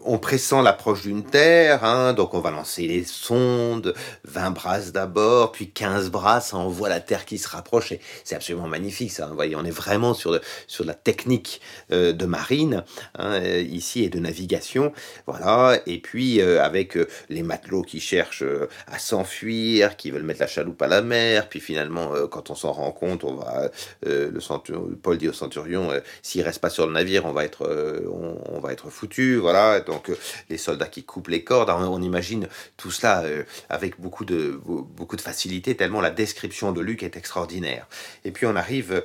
on, 0.05 0.19
pressent 0.19 0.63
l'approche 0.63 1.03
d'une 1.03 1.25
terre, 1.25 1.85
hein, 1.85 2.13
donc 2.13 2.35
on 2.35 2.41
va 2.41 2.53
lancer 2.53 2.87
les 2.87 3.03
sondes, 3.03 3.93
20 4.25 4.51
brasses 4.53 4.93
d'abord, 4.93 5.51
puis 5.51 5.71
15 5.71 6.11
brasses, 6.11 6.53
on 6.55 6.69
voit 6.69 6.89
la 6.89 7.01
terre 7.01 7.25
qui 7.25 7.39
se 7.39 7.49
rapproche, 7.49 7.95
c'est 8.23 8.37
absolument 8.37 8.69
magnifique 8.69 9.11
ça, 9.11 9.27
vous 9.27 9.35
voyez, 9.35 9.57
on 9.57 9.65
est 9.65 9.73
vraiment 9.73 10.15
sur, 10.15 10.39
sur 10.69 10.85
la 10.85 10.95
technique 10.95 11.61
euh, 11.91 12.13
de 12.13 12.25
marine, 12.25 12.85
hein, 13.19 13.33
euh, 13.33 13.61
ici, 13.61 14.05
et 14.05 14.09
de 14.09 14.21
navigation, 14.21 14.93
voilà, 15.27 15.81
et 15.87 15.99
puis 15.99 16.41
avec 16.41 16.97
les 17.29 17.43
matelots 17.43 17.83
qui 17.83 18.01
cherchent 18.01 18.45
à 18.87 18.99
s'enfuir, 18.99 19.97
qui 19.97 20.11
veulent 20.11 20.23
mettre 20.23 20.41
la 20.41 20.47
chaloupe 20.47 20.81
à 20.83 20.87
la 20.87 21.03
mer, 21.03 21.49
puis 21.49 21.61
finalement, 21.61 22.13
quand 22.31 22.51
on 22.51 22.55
s'en 22.55 22.73
rend 22.73 22.93
compte, 22.93 23.25
on 23.25 23.35
va, 23.35 23.71
le 24.03 24.95
Paul 25.03 25.19
dit 25.19 25.29
au 25.29 25.33
centurion, 25.33 25.91
s'il 26.23 26.43
reste 26.43 26.61
pas 26.61 26.71
sur 26.71 26.87
le 26.87 26.93
navire, 26.93 27.27
on 27.27 27.33
va 27.33 27.45
être 27.45 27.72
euh, 27.73 28.07
on, 28.49 28.61
va 28.61 28.73
être 28.73 28.91
foutu, 28.91 29.37
voilà. 29.37 29.81
Donc 29.81 30.11
euh, 30.11 30.19
les 30.49 30.59
soldats 30.59 30.87
qui 30.87 31.03
coupent 31.03 31.29
les 31.29 31.43
cordes, 31.43 31.71
on, 31.71 32.03
imagine 32.03 32.49
tout 32.77 32.91
cela 32.91 33.23
euh, 33.23 33.43
avec 33.69 34.01
beaucoup 34.01 34.25
de, 34.25 34.61
beaucoup 34.65 35.17
de 35.17 35.21
facilité, 35.21 35.77
tellement 35.77 36.01
la 36.01 36.11
description 36.11 36.73
de 36.73 36.81
Luc 36.81 37.03
est 37.03 37.17
extraordinaire. 37.17 37.87
Et 38.25 38.31
puis 38.31 38.47
on 38.47 38.57
arrive 38.57 39.05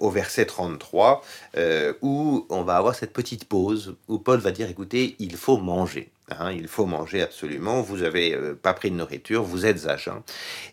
au 0.00 0.10
verset 0.10 0.46
33, 0.46 1.24
où 2.02 2.46
on 2.48 2.62
va 2.62 2.76
avoir 2.76 2.94
cette 2.94 3.12
petite 3.12 3.46
pause, 3.46 3.96
où 4.08 4.18
Paul 4.18 4.40
va 4.40 4.50
dire, 4.50 4.68
écoutez, 4.68 5.16
il 5.18 5.36
faut 5.36 5.56
manger. 5.56 6.10
Hein, 6.30 6.52
il 6.52 6.68
faut 6.68 6.86
manger 6.86 7.20
absolument. 7.20 7.82
Vous 7.82 7.98
n'avez 7.98 8.34
euh, 8.34 8.54
pas 8.54 8.72
pris 8.72 8.90
de 8.90 8.96
nourriture, 8.96 9.42
vous 9.42 9.66
êtes 9.66 9.86
à 9.86 9.98
jeun. 9.98 10.22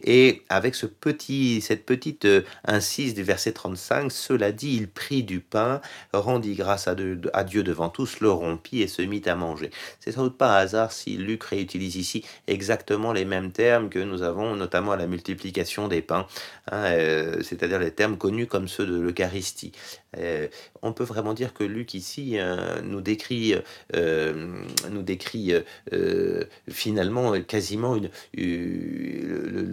Et 0.02 0.44
avec 0.48 0.76
ce 0.76 0.86
petit, 0.86 1.60
cette 1.60 1.86
petite 1.86 2.24
euh, 2.24 2.44
incise 2.64 3.14
du 3.14 3.24
verset 3.24 3.52
35, 3.52 4.14
cela 4.14 4.54
dit, 4.54 4.78
il 4.78 4.88
prit 4.88 5.24
du 5.24 5.42
pain, 5.42 5.82
rendit 6.14 6.56
grâce 6.56 6.88
à, 6.88 6.96
Dieu 6.96 7.64
devant 7.64 7.90
tous, 7.90 8.22
le 8.22 8.32
rompit 8.32 8.82
et 8.82 8.88
se 8.88 9.02
mit 9.02 9.24
à 9.26 9.36
manger. 9.36 9.72
C'est 10.00 10.14
sans 10.14 10.24
doute 10.24 10.38
pas 10.38 10.58
un 10.58 10.62
hasard 10.62 10.94
si 10.94 11.18
Luc 11.18 11.44
réutilise 11.44 11.98
ici 11.98 12.24
exactement 12.48 13.12
les 13.12 13.26
mêmes 13.26 13.52
termes 13.52 13.90
que 13.90 14.00
nous 14.00 14.22
avons 14.22 14.56
notamment 14.56 14.94
à 14.94 14.98
la 14.98 15.08
multiplication 15.08 15.90
des 15.90 16.02
pains, 16.02 16.28
hein, 16.72 16.86
euh, 16.86 17.44
c'est-à-dire 17.44 17.80
les 17.80 17.92
termes 17.92 18.18
connus 18.18 18.48
comme 18.48 18.70
ceux 18.70 18.86
de 18.86 18.98
l'Eucharistie. 18.98 19.74
On 20.82 20.94
peut 20.94 21.04
vraiment 21.04 21.34
dire 21.34 21.54
que 21.54 21.64
Luc 21.64 21.94
ici 21.94 22.38
nous 22.84 23.02
décrit, 23.02 23.56
nous 24.90 25.02
décrit 25.02 25.54
euh, 25.54 25.62
euh, 25.94 26.44
finalement 26.70 27.40
quasiment 27.42 27.98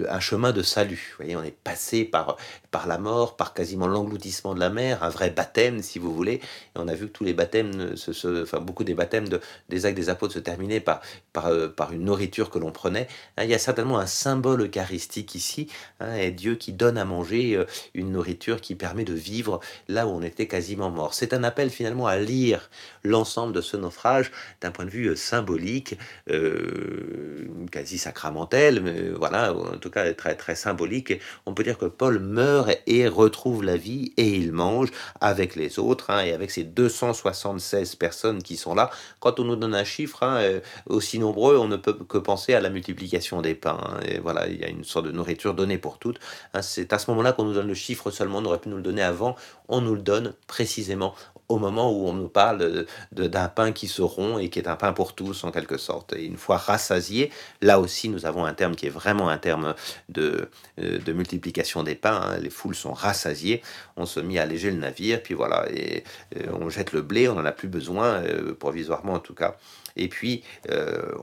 un 0.09 0.21
chemin 0.21 0.53
de 0.53 0.63
salut. 0.63 1.15
Vous 1.19 1.25
voyez, 1.25 1.37
on 1.37 1.43
est 1.43 1.57
passé 1.57 2.05
par, 2.05 2.37
par 2.71 2.87
la 2.87 2.99
mort, 2.99 3.37
par 3.37 3.55
quasiment 3.55 3.87
l'engloutissement 3.87 4.55
de 4.55 4.61
la 4.61 4.71
mer, 4.71 5.03
un 5.03 5.09
vrai 5.09 5.31
baptême, 5.31 5.83
si 5.83 5.99
vous 5.99 6.15
voulez. 6.15 6.35
Et 6.35 6.41
on 6.77 6.89
a 6.89 6.95
vu 6.95 7.07
que 7.07 7.13
tous 7.13 7.25
les 7.25 7.35
baptêmes, 7.35 7.95
enfin 8.43 8.61
beaucoup 8.61 8.85
des 8.85 8.95
baptêmes 8.95 9.29
de, 9.29 9.41
des 9.69 9.87
actes 9.87 9.97
des 9.97 10.09
apôtres 10.09 10.35
se 10.35 10.39
terminaient 10.39 10.81
par, 10.81 11.01
par, 11.33 11.47
euh, 11.47 11.69
une 11.93 12.05
nourriture 12.05 12.51
que 12.51 12.59
l'on 12.59 12.73
prenait. 12.73 13.09
Hein, 13.37 13.45
il 13.45 13.51
y 13.51 13.55
a 13.55 13.59
certainement 13.59 13.99
un 13.99 14.07
symbole 14.07 14.63
eucharistique 14.63 15.35
ici, 15.35 15.69
hein, 16.01 16.15
et 16.15 16.31
Dieu 16.31 16.57
qui 16.57 16.73
donne 16.73 16.99
à 16.99 17.05
manger 17.05 17.65
une 17.95 18.13
nourriture 18.13 18.61
qui 18.61 18.75
permet 18.75 19.05
de 19.05 19.15
vivre 19.15 19.61
là 19.89 20.07
où 20.07 20.11
on 20.11 20.23
était 20.29 20.47
quasiment 20.47 20.91
mort. 20.91 21.15
C'est 21.15 21.33
un 21.33 21.43
appel 21.45 21.71
finalement 21.71 22.07
à 22.07 22.19
lire 22.19 22.71
l'ensemble 23.03 23.53
de 23.53 23.61
ce 23.61 23.77
naufrage 23.77 24.31
d'un 24.61 24.71
point 24.71 24.85
de 24.85 24.91
vue 24.91 25.17
symbolique 25.17 25.99
euh, 26.31 27.49
quasi 27.71 27.99
sacramentel, 27.99 28.81
mais 28.83 29.11
voilà, 29.11 29.55
en 29.55 29.79
tout 29.79 29.91
cas 29.91 30.13
très, 30.15 30.35
très 30.35 30.55
symbolique. 30.55 31.21
On 31.47 31.55
peut 31.55 31.65
dire 31.65 31.79
que 31.79 31.87
Paul 31.87 32.19
meurt 32.19 32.71
et 32.87 33.09
retrouve 33.09 33.65
la 33.65 33.77
vie 33.77 34.13
et 34.17 34.29
il 34.29 34.53
mange 34.53 34.91
avec 35.21 35.57
les 35.57 35.79
autres 35.79 36.11
hein, 36.11 36.21
et 36.21 36.33
avec 36.33 36.51
ces 36.51 36.65
276 36.65 37.97
personnes 37.97 38.43
qui 38.43 38.57
sont 38.57 38.75
là. 38.75 38.91
Quand 39.21 39.41
on 39.41 39.45
nous 39.45 39.57
donne 39.57 39.75
un 39.75 39.85
chiffre 39.85 40.23
hein, 40.23 40.37
euh, 40.39 40.61
aussi 40.87 41.19
nombreux, 41.19 41.57
on 41.57 41.69
ne 41.69 41.77
peut 41.77 41.95
que 41.95 42.19
penser 42.19 42.55
à 42.55 42.61
la 42.61 42.71
multiplication 42.71 43.43
des 43.43 43.55
pains. 43.55 43.79
Hein. 43.79 44.01
et 44.07 44.19
voilà, 44.19 44.49
il 44.49 44.59
y 44.59 44.65
a 44.65 44.69
une 44.69 44.85
sorte 44.85 45.07
de 45.07 45.13
nourriture 45.13 45.55
donnée 45.55 45.79
pour 45.79 45.99
toutes. 45.99 46.19
C'est 46.63 46.93
à 46.93 46.99
ce 46.99 47.11
moment-là 47.11 47.33
qu'on 47.33 47.45
nous 47.45 47.55
donne 47.55 47.69
le 47.69 47.75
chiffre 47.75 48.11
seulement, 48.11 48.39
on 48.39 48.45
aurait 48.45 48.59
pu 48.59 48.69
nous 48.69 48.77
le 48.77 48.83
donner 48.83 49.03
avant. 49.03 49.37
On 49.69 49.81
nous 49.81 49.95
le 49.95 50.01
donne 50.01 50.18
précisément 50.47 51.15
au 51.49 51.59
moment 51.59 51.91
où 51.93 52.07
on 52.07 52.13
nous 52.13 52.29
parle 52.29 52.87
d'un 53.13 53.49
pain 53.49 53.73
qui 53.73 53.89
se 53.89 54.03
rompt 54.03 54.39
et 54.41 54.51
qui 54.51 54.59
est 54.59 54.69
un 54.69 54.77
pain 54.77 54.93
pour 54.93 55.15
tous 55.15 55.45
en 55.45 55.51
quelque 55.51 55.79
sorte. 55.79 56.13
Et 56.13 56.25
une 56.25 56.37
fois 56.37 56.59
rassasié, 56.59 57.31
là 57.63 57.81
aussi 57.81 58.09
nous 58.09 58.27
avons 58.27 58.45
un 58.45 58.55
terme 58.55 58.77
qui 58.77 58.87
est 58.87 58.91
vraiment 58.91 59.29
un 59.29 59.39
terme 59.39 59.75
de, 60.09 60.51
euh, 60.81 60.99
de 60.99 61.13
multiplication 61.13 61.83
des 61.83 61.95
pains. 61.95 62.21
Hein. 62.23 62.39
Les 62.39 62.51
foules 62.51 62.75
sont 62.75 62.93
rassasiées, 62.93 63.63
on 63.97 64.07
se 64.07 64.21
mit 64.21 64.39
à 64.39 64.43
alléger 64.43 64.71
le 64.71 64.77
navire, 64.77 65.23
puis 65.23 65.35
voilà, 65.35 65.67
et 65.73 66.05
euh, 66.37 66.47
on 66.53 66.69
jette 66.69 66.93
le 66.93 67.03
blé, 67.03 67.29
on 67.29 67.35
n'en 67.35 67.45
a 67.45 67.53
plus 67.53 67.69
besoin, 67.69 68.23
euh, 68.23 68.55
provisoirement 68.55 69.15
en 69.15 69.21
tout 69.21 69.35
cas. 69.35 69.57
Et 70.01 70.07
puis, 70.07 70.45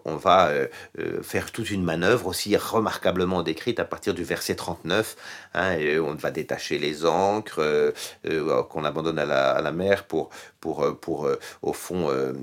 on 0.03 0.17
va 0.17 0.51
faire 1.22 1.53
toute 1.53 1.70
une 1.70 1.84
manœuvre 1.84 2.27
aussi 2.27 2.58
remarquablement 2.58 3.41
décrite 3.41 3.79
à 3.79 3.86
partir 3.86 4.13
du 4.13 4.25
verset 4.25 4.55
39. 4.55 5.15
Hein, 5.53 5.77
et 5.77 5.98
on 5.98 6.13
va 6.15 6.29
détacher 6.29 6.77
les 6.77 7.05
ancres 7.05 7.94
qu'on 8.70 8.84
abandonne 8.84 9.17
à 9.17 9.25
la, 9.25 9.51
à 9.51 9.62
la 9.62 9.72
mer 9.72 10.03
pour 10.03 10.14
pour, 10.60 11.00
pour 11.00 11.25
euh, 11.25 11.39
au 11.62 11.74
fond, 11.74 12.10
euh, 12.10 12.34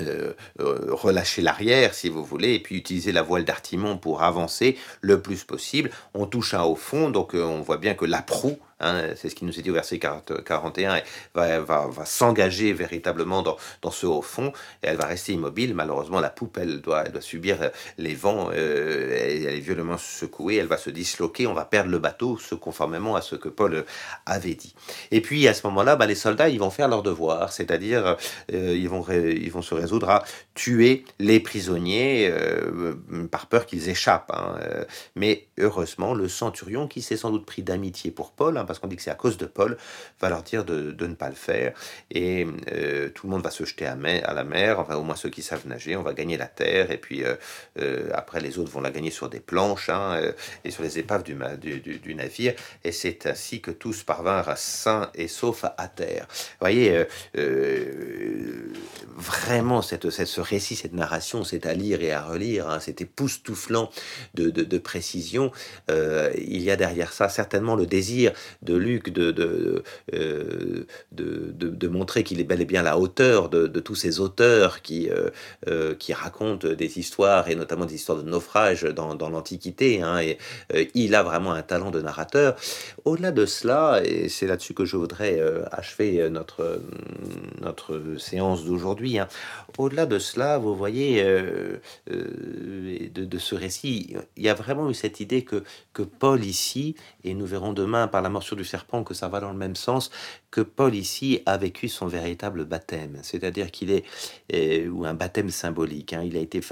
euh, 0.00 0.34
relâcher 0.58 1.42
l'arrière, 1.42 1.94
si 1.94 2.08
vous 2.08 2.24
voulez, 2.24 2.54
et 2.54 2.60
puis 2.60 2.76
utiliser 2.76 3.12
la 3.12 3.22
voile 3.22 3.44
d'artimon 3.44 3.98
pour 3.98 4.22
avancer 4.22 4.76
le 5.00 5.20
plus 5.20 5.44
possible. 5.44 5.90
On 6.14 6.26
touche 6.26 6.54
un 6.54 6.64
au 6.64 6.76
fond, 6.76 7.10
donc 7.10 7.34
on 7.34 7.60
voit 7.60 7.78
bien 7.78 7.94
que 7.94 8.04
la 8.04 8.22
proue 8.22 8.58
Hein, 8.78 9.14
c'est 9.16 9.30
ce 9.30 9.34
qui 9.34 9.46
nous 9.46 9.58
est 9.58 9.62
dit 9.62 9.70
au 9.70 9.74
verset 9.74 9.98
41, 9.98 11.00
va, 11.34 11.60
va, 11.60 11.86
va 11.86 12.04
s'engager 12.04 12.74
véritablement 12.74 13.42
dans, 13.42 13.56
ce 13.90 14.06
haut 14.06 14.20
fond, 14.20 14.52
et 14.82 14.88
elle 14.88 14.96
va 14.96 15.06
rester 15.06 15.32
immobile. 15.32 15.74
Malheureusement, 15.74 16.20
la 16.20 16.28
poupe, 16.28 16.58
elle 16.58 16.82
doit, 16.82 17.04
subir 17.20 17.70
les 17.96 18.14
vents, 18.14 18.50
euh, 18.52 19.16
elle, 19.18 19.54
est 19.54 19.60
violemment 19.60 19.96
secouée, 19.96 20.56
elle 20.56 20.66
va 20.66 20.76
se 20.76 20.90
disloquer, 20.90 21.46
on 21.46 21.54
va 21.54 21.64
perdre 21.64 21.90
le 21.90 21.98
bateau, 21.98 22.38
conformément 22.60 23.16
à 23.16 23.22
ce 23.22 23.34
que 23.34 23.48
Paul 23.48 23.84
avait 24.26 24.54
dit. 24.54 24.74
Et 25.10 25.20
puis 25.22 25.48
à 25.48 25.54
ce 25.54 25.66
moment-là, 25.68 25.96
bah, 25.96 26.06
les 26.06 26.14
soldats, 26.14 26.48
ils 26.48 26.58
vont 26.58 26.70
faire 26.70 26.88
leur 26.88 27.02
devoir, 27.02 27.52
c'est-à-dire 27.52 28.16
euh, 28.52 28.76
ils, 28.76 28.88
vont 28.88 29.62
se 29.62 29.74
résoudre 29.74 30.10
à 30.10 30.24
tuer 30.54 31.04
les 31.18 31.40
prisonniers 31.40 32.28
euh, 32.30 32.94
par 33.30 33.46
peur 33.46 33.64
qu'ils 33.64 33.88
échappent. 33.88 34.32
Hein, 34.34 34.58
mais 35.14 35.46
heureusement, 35.58 36.12
le 36.12 36.28
centurion, 36.28 36.88
qui 36.88 37.00
s'est 37.00 37.16
sans 37.16 37.30
doute 37.30 37.46
pris 37.46 37.62
d'amitié 37.62 38.10
pour 38.10 38.32
Paul, 38.32 38.58
parce 38.66 38.78
qu'on 38.78 38.88
dit 38.88 38.96
que 38.96 39.02
c'est 39.02 39.10
à 39.10 39.14
cause 39.14 39.38
de 39.38 39.46
Paul, 39.46 39.76
va 40.20 40.28
leur 40.28 40.42
dire 40.42 40.64
de, 40.64 40.94
ne 41.06 41.14
pas 41.14 41.28
le 41.28 41.34
faire. 41.34 41.72
Et 42.10 42.46
euh, 42.72 43.08
tout 43.10 43.26
le 43.26 43.32
monde 43.32 43.42
va 43.42 43.50
se 43.50 43.64
jeter 43.64 43.86
à, 43.86 43.96
la 43.96 44.44
mer, 44.44 44.80
enfin 44.80 44.96
au 44.96 45.02
moins 45.02 45.16
ceux 45.16 45.30
qui 45.30 45.42
savent 45.42 45.66
nager, 45.66 45.96
on 45.96 46.02
va 46.02 46.12
gagner 46.12 46.36
la 46.36 46.46
terre, 46.46 46.90
et 46.90 46.98
puis 46.98 47.24
euh, 47.24 47.34
euh, 47.80 48.10
après 48.14 48.40
les 48.40 48.58
autres 48.58 48.70
vont 48.70 48.80
la 48.80 48.90
gagner 48.90 49.10
sur 49.10 49.28
des 49.28 49.40
planches 49.40 49.88
hein, 49.88 50.20
et 50.64 50.70
sur 50.70 50.82
les 50.82 50.98
épaves 50.98 51.22
du, 51.22 51.34
navire. 52.14 52.54
Et 52.84 52.92
c'est 52.92 53.26
ainsi 53.26 53.60
que 53.60 53.70
tous 53.70 54.02
parvinrent 54.02 54.56
sains 54.56 55.10
et 55.14 55.28
saufs 55.28 55.64
à 55.64 55.88
terre. 55.88 56.26
Vous 56.30 56.56
voyez, 56.60 57.04
vraiment 59.16 59.82
ce 59.82 60.40
récit, 60.40 60.76
cette 60.76 60.92
narration, 60.92 61.44
c'est 61.44 61.66
à 61.66 61.74
lire 61.74 62.02
et 62.02 62.12
à 62.12 62.22
relire, 62.22 62.68
hein, 62.68 62.78
c'est 62.80 63.00
époustouflant 63.00 63.90
de 64.34 64.78
précision. 64.78 65.52
il 65.88 66.62
y 66.62 66.70
a 66.70 66.76
derrière 66.76 67.12
ça 67.12 67.28
certainement 67.28 67.76
le 67.76 67.86
désir 67.86 68.32
de 68.62 68.74
Luc 68.74 69.10
de, 69.10 69.30
de, 69.30 69.84
de, 70.12 71.52
de, 71.52 71.88
montrer 71.88 72.24
qu'il 72.24 72.40
est 72.40 72.44
bel 72.44 72.60
et 72.60 72.64
bien 72.64 72.82
la 72.82 72.98
hauteur 72.98 73.48
de, 73.48 73.80
tous 73.80 73.94
ces 73.94 74.20
auteurs 74.20 74.82
qui, 74.82 75.08
qui 75.98 76.12
racontent 76.12 76.68
des 76.68 76.98
histoires, 76.98 77.48
et 77.48 77.54
notamment 77.54 77.84
des 77.84 77.94
histoires 77.94 78.18
de 78.22 78.28
naufrage 78.28 78.82
dans, 78.82 79.14
dans 79.14 79.30
l'Antiquité. 79.30 80.02
Hein, 80.02 80.20
et 80.20 80.38
il 80.94 81.14
a 81.14 81.22
vraiment 81.22 81.52
un 81.52 81.62
talent 81.62 81.90
de 81.90 82.00
narrateur. 82.00 82.56
Au-delà 83.04 83.32
de 83.32 83.46
cela, 83.46 84.00
et 84.04 84.28
c'est 84.28 84.46
là-dessus 84.46 84.74
que 84.74 84.84
je 84.84 84.96
voudrais 84.96 85.40
achever 85.72 86.28
notre, 86.30 86.80
notre 87.60 88.16
séance 88.18 88.64
d'aujourd'hui, 88.64 89.18
hein, 89.18 89.28
au-delà 89.78 90.06
de 90.06 90.18
cela, 90.18 90.58
vous 90.58 90.74
voyez, 90.74 91.22
de, 92.06 93.24
de, 93.24 93.38
ce 93.38 93.54
récit, 93.54 94.16
il 94.36 94.42
y 94.42 94.48
a 94.48 94.54
vraiment 94.54 94.90
eu 94.90 94.94
cette 94.94 95.20
idée 95.20 95.42
que, 95.42 95.62
que 95.92 96.02
Paul 96.02 96.44
ici, 96.44 96.94
et 97.24 97.34
nous 97.34 97.46
verrons 97.46 97.72
demain 97.72 98.08
par 98.08 98.22
la 98.22 98.28
morsure 98.46 98.56
du 98.56 98.64
serpent 98.64 99.02
que 99.02 99.14
ça 99.14 99.28
va 99.28 99.40
dans 99.40 99.50
le 99.50 99.56
même 99.56 99.74
sens, 99.74 100.10
que 100.56 100.62
Paul 100.62 100.94
ici 100.94 101.42
a 101.44 101.58
vécu 101.58 101.86
son 101.86 102.06
véritable 102.06 102.64
baptême, 102.64 103.18
c'est-à-dire 103.22 103.70
qu'il 103.70 103.90
est, 103.90 104.06
euh, 104.54 104.88
ou 104.88 105.04
un 105.04 105.12
baptême 105.12 105.50
symbolique, 105.50 106.14
hein. 106.14 106.22
il 106.24 106.34
a 106.34 106.40
été 106.40 106.62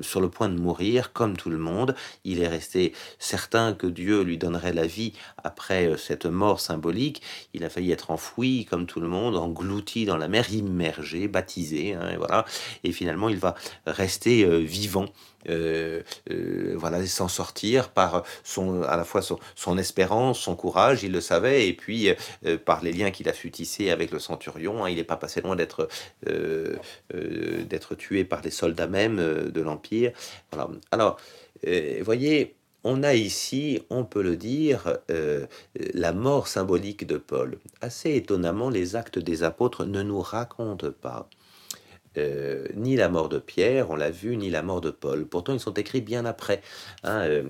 sur 0.00 0.20
le 0.20 0.28
point 0.28 0.48
de 0.48 0.58
mourir 0.58 1.12
comme 1.12 1.36
tout 1.36 1.48
le 1.48 1.58
monde, 1.58 1.94
il 2.24 2.42
est 2.42 2.48
resté 2.48 2.92
certain 3.20 3.72
que 3.72 3.86
Dieu 3.86 4.22
lui 4.22 4.36
donnerait 4.36 4.72
la 4.72 4.84
vie 4.84 5.12
après 5.44 5.86
euh, 5.86 5.96
cette 5.96 6.26
mort 6.26 6.58
symbolique, 6.58 7.22
il 7.54 7.62
a 7.62 7.70
failli 7.70 7.92
être 7.92 8.10
enfoui 8.10 8.64
comme 8.64 8.86
tout 8.86 8.98
le 8.98 9.06
monde, 9.06 9.36
englouti 9.36 10.04
dans 10.04 10.16
la 10.16 10.26
mer, 10.26 10.52
immergé, 10.52 11.28
baptisé, 11.28 11.94
hein, 11.94 12.10
et 12.14 12.16
voilà, 12.16 12.46
et 12.82 12.90
finalement 12.90 13.28
il 13.28 13.38
va 13.38 13.54
rester 13.86 14.44
euh, 14.44 14.58
vivant 14.58 15.06
euh, 15.48 16.02
euh, 16.30 16.74
voilà, 16.76 17.06
s'en 17.06 17.28
sortir 17.28 17.90
par 17.90 18.24
son, 18.42 18.82
à 18.82 18.96
la 18.96 19.04
fois 19.04 19.20
son, 19.22 19.78
espérance, 19.78 20.40
son 20.40 20.56
courage, 20.56 21.04
il 21.04 21.12
le 21.12 21.20
savait, 21.20 21.68
et 21.68 21.72
puis 21.72 22.10
euh, 22.44 22.55
par 22.64 22.82
les 22.82 22.92
liens 22.92 23.10
qu'il 23.10 23.28
a 23.28 23.32
su 23.32 23.50
tisser 23.50 23.90
avec 23.90 24.10
le 24.10 24.18
centurion, 24.18 24.84
hein, 24.84 24.90
il 24.90 24.96
n'est 24.96 25.04
pas 25.04 25.16
passé 25.16 25.40
loin 25.40 25.56
d'être 25.56 25.88
d'être 26.24 27.94
tué 27.94 28.24
par 28.24 28.42
les 28.42 28.50
soldats 28.50 28.86
même 28.86 29.16
de 29.16 29.60
l'Empire. 29.60 30.12
Voilà. 30.52 30.68
Alors, 30.90 31.18
voyez, 32.02 32.54
on 32.84 33.02
a 33.02 33.14
ici, 33.14 33.82
on 33.90 34.04
peut 34.04 34.22
le 34.22 34.36
dire, 34.36 34.98
la 35.94 36.12
mort 36.12 36.48
symbolique 36.48 37.06
de 37.06 37.16
Paul. 37.16 37.58
Assez 37.80 38.14
étonnamment, 38.14 38.70
les 38.70 38.96
actes 38.96 39.18
des 39.18 39.42
apôtres 39.42 39.84
ne 39.84 40.02
nous 40.02 40.20
racontent 40.20 40.90
pas 40.90 41.28
euh, 42.18 42.66
ni 42.74 42.96
la 42.96 43.08
mort 43.08 43.28
de 43.28 43.38
Pierre, 43.38 43.90
on 43.90 43.96
l'a 43.96 44.10
vu, 44.10 44.36
ni 44.36 44.50
la 44.50 44.62
mort 44.62 44.80
de 44.80 44.90
Paul. 44.90 45.26
Pourtant, 45.26 45.52
ils 45.52 45.60
sont 45.60 45.74
écrits 45.74 46.00
bien 46.00 46.24
après. 46.24 46.62
Hein, 47.02 47.20
euh, 47.20 47.42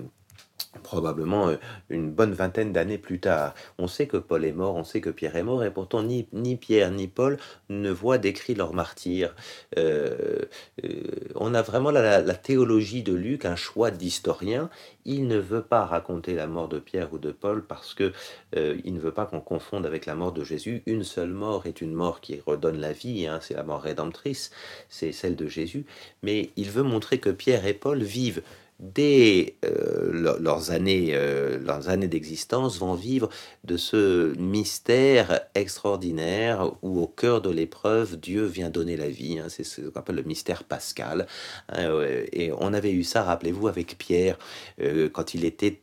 probablement 0.83 1.49
euh, 1.49 1.55
une 1.89 2.11
bonne 2.11 2.33
vingtaine 2.33 2.71
d'années 2.71 2.97
plus 2.97 3.19
tard. 3.19 3.53
On 3.77 3.87
sait 3.87 4.07
que 4.07 4.17
Paul 4.17 4.45
est 4.45 4.53
mort, 4.53 4.75
on 4.75 4.83
sait 4.83 5.01
que 5.01 5.09
Pierre 5.09 5.35
est 5.35 5.43
mort, 5.43 5.63
et 5.63 5.71
pourtant 5.71 6.03
ni, 6.03 6.23
Pierre 6.55 6.91
ni 6.91 7.07
Paul 7.07 7.37
ne 7.69 7.91
voient 7.91 8.17
décrit 8.17 8.55
leur 8.55 8.73
martyr. 8.73 9.35
on 9.75 11.53
a 11.53 11.61
vraiment 11.61 11.91
la, 11.91 12.21
la, 12.21 12.35
théologie 12.35 13.03
de 13.03 13.13
Luc, 13.13 13.45
un 13.45 13.55
choix 13.55 13.91
d'historien. 13.91 14.69
Il 15.05 15.27
ne 15.27 15.37
veut 15.37 15.61
pas 15.61 15.85
raconter 15.85 16.35
la 16.35 16.47
mort 16.47 16.67
de 16.67 16.79
Pierre 16.79 17.13
ou 17.13 17.17
de 17.17 17.31
Paul 17.31 17.65
parce 17.65 17.93
que 17.93 18.13
il 18.55 18.93
ne 18.93 18.99
veut 18.99 19.11
pas 19.11 19.25
qu'on 19.25 19.39
confonde 19.41 19.85
avec 19.85 20.05
la 20.05 20.15
mort 20.15 20.31
de 20.31 20.43
Jésus. 20.43 20.83
Une 20.85 21.03
seule 21.03 21.31
mort 21.31 21.65
est 21.65 21.81
une 21.81 21.93
mort 21.93 22.21
qui 22.21 22.39
redonne 22.45 22.79
la 22.79 22.91
vie, 22.91 23.27
hein, 23.27 23.39
c'est 23.41 23.55
la 23.55 23.63
mort 23.63 23.81
rédemptrice, 23.81 24.51
c'est 24.89 25.11
celle 25.11 25.35
de 25.35 25.47
Jésus. 25.47 25.85
Mais 26.23 26.51
il 26.55 26.69
veut 26.69 26.83
montrer 26.83 27.19
que 27.19 27.29
Pierre 27.29 27.65
et 27.65 27.73
Paul 27.73 28.03
vivent 28.03 28.41
dès 28.79 29.55
euh, 29.65 30.37
leurs 30.39 30.71
années, 30.71 31.09
euh, 31.13 31.59
années 31.87 32.07
d'existence, 32.07 32.77
vont 32.77 32.93
vivre 32.93 33.29
de 33.63 33.75
ce 33.75 34.35
mystère 34.37 35.41
extraordinaire 35.55 36.71
où 36.83 37.01
au 37.01 37.07
cœur 37.07 37.41
de 37.41 37.49
l'épreuve, 37.49 38.17
Dieu 38.17 38.45
vient 38.45 38.69
donner 38.69 38.95
la 38.95 39.09
vie. 39.09 39.39
Hein. 39.39 39.47
c'est 39.49 39.63
ce 39.63 39.81
qu'on 39.81 39.99
appelle 39.99 40.15
le 40.15 40.23
mystère 40.23 40.63
pascal. 40.63 41.27
Hein, 41.69 41.89
et 42.31 42.51
on 42.57 42.73
avait 42.73 42.91
eu 42.91 43.03
ça, 43.03 43.23
rappelez-vous, 43.23 43.67
avec 43.67 43.97
Pierre, 43.97 44.37
euh, 44.81 45.09
quand 45.09 45.33
il 45.33 45.43
était 45.43 45.77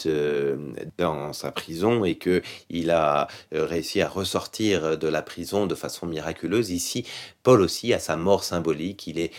dans 0.99 1.33
sa 1.33 1.51
prison 1.51 2.05
et 2.05 2.15
que 2.15 2.43
il 2.71 2.91
a 2.91 3.29
réussi 3.53 4.01
à 4.01 4.09
ressortir 4.09 4.99
de 4.99 5.09
la 5.09 5.23
prison 5.23 5.67
de 5.67 5.75
façon 5.75 6.07
miraculeuse. 6.07 6.71
Ici, 6.71 7.05
Paul 7.43 7.61
aussi 7.61 7.93
a 7.93 7.99
sa 7.99 8.17
mort 8.17 8.45
symbolique. 8.45 9.07
Il 9.07 9.19
est 9.19 9.33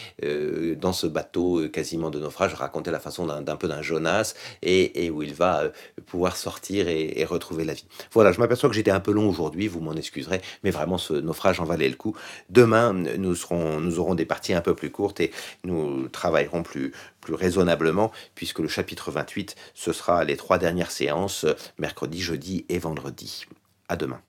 dans 0.76 0.94
ce 0.94 1.08
bateau 1.08 1.68
quasiment 1.70 2.10
de 2.10 2.20
naufrage. 2.20 2.52
Je 2.52 2.56
racontais 2.56 2.92
la 2.92 3.00
façon 3.00 3.26
d'un 3.26 3.45
d'un 3.46 3.56
peu 3.56 3.68
d'un 3.68 3.82
Jonas 3.82 4.34
et, 4.62 5.10
où 5.10 5.24
il 5.24 5.34
va 5.34 5.62
euh, 5.62 5.70
pouvoir 6.06 6.36
sortir 6.36 6.88
et, 6.88 7.26
retrouver 7.26 7.64
la 7.64 7.74
vie. 7.74 7.86
Voilà, 8.12 8.32
je 8.32 8.40
m'aperçois 8.40 8.70
que 8.70 8.76
j'étais 8.76 8.92
un 8.92 9.00
peu 9.00 9.12
long 9.12 9.28
aujourd'hui, 9.28 9.68
vous 9.68 9.80
m'en 9.80 9.94
excuserez, 9.94 10.42
mais 10.64 10.70
vraiment 10.70 10.98
ce 10.98 11.14
naufrage 11.14 11.60
en 11.60 11.66
valait 11.66 11.90
le 11.90 11.96
coup. 11.96 12.16
Demain, 12.50 12.94
nous, 12.94 13.36
serons, 13.36 13.80
nous 13.80 14.00
aurons 14.00 14.14
des 14.14 14.26
parties 14.26 14.54
un 14.54 14.62
peu 14.62 14.76
plus 14.76 14.92
courtes 14.92 15.20
et 15.20 15.32
nous 15.64 16.08
travaillerons 16.10 16.62
plus, 16.62 16.94
plus 17.22 17.34
raisonnablement, 17.34 18.12
puisque 18.36 18.60
le 18.60 18.68
chapitre 18.68 19.12
28, 19.12 19.56
ce 19.74 19.94
sera 19.94 20.24
les 20.24 20.38
trois 20.38 20.58
dernières 20.58 20.92
séances, 20.92 21.46
mercredi, 21.80 22.22
jeudi 22.22 22.66
et 22.70 22.78
vendredi. 22.78 23.46
À 23.88 23.96
demain. 23.96 24.22